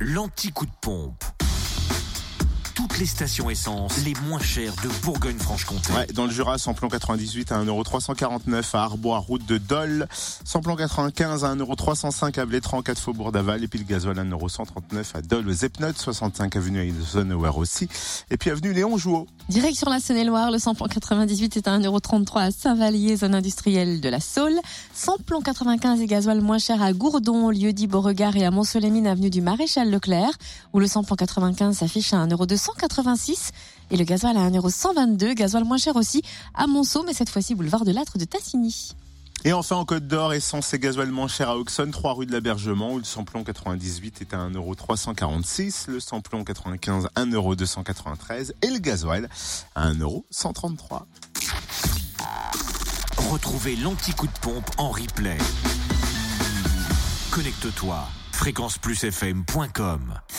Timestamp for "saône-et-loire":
20.00-20.50